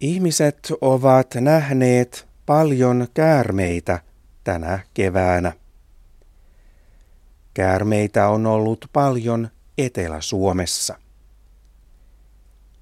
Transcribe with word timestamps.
Ihmiset 0.00 0.72
ovat 0.80 1.34
nähneet 1.34 2.28
paljon 2.46 3.08
käärmeitä 3.14 4.00
tänä 4.44 4.78
keväänä. 4.94 5.52
Käärmeitä 7.54 8.28
on 8.28 8.46
ollut 8.46 8.86
paljon 8.92 9.48
Etelä-Suomessa. 9.78 10.98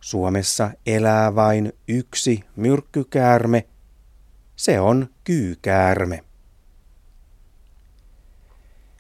Suomessa 0.01 0.71
elää 0.87 1.35
vain 1.35 1.73
yksi 1.89 2.45
myrkkykäärme, 2.57 3.67
se 4.57 4.81
on 4.81 5.09
kyykäärme. 5.25 6.25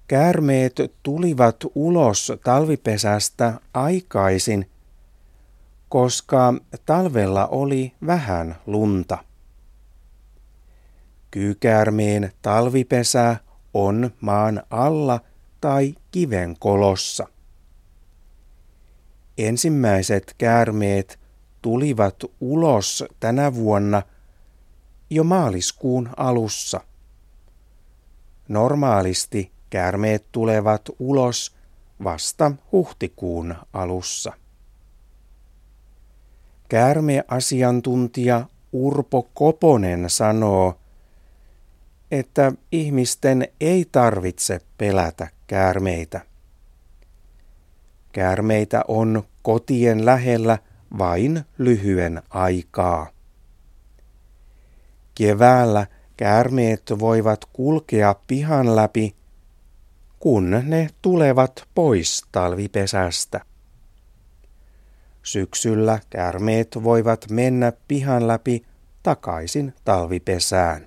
Käärmeet 0.08 0.76
tulivat 1.02 1.56
ulos 1.74 2.32
talvipesästä 2.44 3.60
aikaisin, 3.74 4.70
koska 5.88 6.54
talvella 6.86 7.46
oli 7.46 7.92
vähän 8.06 8.56
lunta. 8.66 9.18
Kyykäärmeen 11.30 12.32
talvipesä 12.42 13.36
on 13.74 14.10
maan 14.20 14.62
alla 14.70 15.20
tai 15.60 15.94
kiven 16.10 16.56
kolossa. 16.58 17.26
Ensimmäiset 19.38 20.34
käärmeet 20.38 21.18
tulivat 21.62 22.16
ulos 22.40 23.04
tänä 23.20 23.54
vuonna 23.54 24.02
jo 25.10 25.24
maaliskuun 25.24 26.10
alussa. 26.16 26.80
Normaalisti 28.48 29.52
käärmeet 29.70 30.24
tulevat 30.32 30.82
ulos 30.98 31.56
vasta 32.04 32.52
huhtikuun 32.72 33.54
alussa. 33.72 34.32
Käärmeasiantuntija 36.68 38.44
Urpo 38.72 39.28
Koponen 39.34 40.10
sanoo, 40.10 40.78
että 42.10 42.52
ihmisten 42.72 43.48
ei 43.60 43.88
tarvitse 43.92 44.60
pelätä 44.78 45.28
käärmeitä. 45.46 46.20
Käärmeitä 48.12 48.84
on 48.88 49.22
kotien 49.42 50.06
lähellä 50.06 50.58
vain 50.98 51.44
lyhyen 51.58 52.22
aikaa. 52.30 53.06
Keväällä 55.14 55.86
käärmeet 56.16 56.82
voivat 56.98 57.44
kulkea 57.52 58.14
pihan 58.26 58.76
läpi, 58.76 59.14
kun 60.18 60.50
ne 60.50 60.88
tulevat 61.02 61.64
pois 61.74 62.24
talvipesästä. 62.32 63.40
Syksyllä 65.26 65.98
käärmeet 66.10 66.78
voivat 66.82 67.26
mennä 67.30 67.72
pihan 67.88 68.28
läpi 68.28 68.66
takaisin 69.02 69.74
talvipesään. 69.84 70.86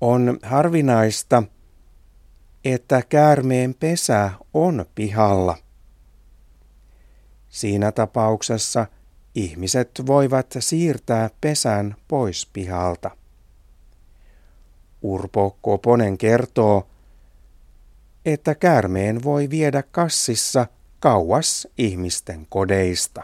On 0.00 0.38
harvinaista, 0.42 1.42
että 2.64 3.02
käärmeen 3.08 3.74
pesä 3.74 4.30
on 4.54 4.86
pihalla. 4.94 5.56
Siinä 7.48 7.92
tapauksessa 7.92 8.86
ihmiset 9.34 9.90
voivat 10.06 10.46
siirtää 10.58 11.30
pesän 11.40 11.96
pois 12.08 12.50
pihalta. 12.52 13.10
Urpo 15.02 15.58
Koponen 15.60 16.18
kertoo, 16.18 16.88
että 18.24 18.54
käärmeen 18.54 19.22
voi 19.22 19.50
viedä 19.50 19.82
kassissa 19.82 20.66
kauas 21.00 21.68
ihmisten 21.78 22.46
kodeista. 22.48 23.22